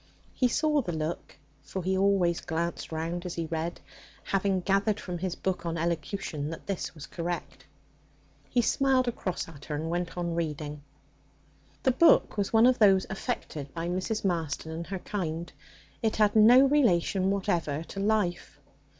He 0.33 0.47
saw 0.47 0.81
the 0.81 0.91
look, 0.93 1.37
for 1.61 1.83
he 1.83 1.95
always 1.95 2.41
glanced 2.41 2.91
round 2.91 3.23
as 3.23 3.35
he 3.35 3.45
read, 3.45 3.79
having 4.23 4.61
gathered 4.61 4.99
from 4.99 5.19
his 5.19 5.35
book 5.35 5.63
on 5.63 5.77
elocution 5.77 6.49
that 6.49 6.65
this 6.65 6.95
was 6.95 7.05
correct. 7.05 7.67
He 8.49 8.63
smiled 8.63 9.07
across 9.07 9.47
at 9.47 9.65
her, 9.65 9.75
and 9.75 9.91
went 9.91 10.17
on 10.17 10.33
reading. 10.33 10.81
The 11.83 11.91
book 11.91 12.35
was 12.35 12.51
one 12.51 12.65
of 12.65 12.79
those 12.79 13.05
affected 13.11 13.71
by 13.75 13.87
Mrs. 13.89 14.25
Marston 14.25 14.71
and 14.71 14.87
her 14.87 14.97
kind. 14.97 15.53
It 16.01 16.15
had 16.15 16.35
no 16.35 16.65
relation 16.65 17.29
whatever 17.29 17.83
to 17.83 17.99
life. 17.99 18.59